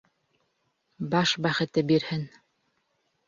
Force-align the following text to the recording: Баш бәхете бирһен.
Баш 1.15 1.33
бәхете 1.47 1.83
бирһен. 1.91 2.23